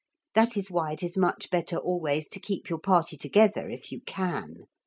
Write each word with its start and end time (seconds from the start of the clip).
That 0.33 0.57
is 0.57 0.71
why 0.71 0.93
it 0.93 1.03
is 1.03 1.15
much 1.15 1.51
better 1.51 1.77
always 1.77 2.27
to 2.29 2.39
keep 2.39 2.69
your 2.71 2.79
party 2.79 3.15
together 3.15 3.69
if 3.69 3.91
you 3.91 4.01
can. 4.01 4.63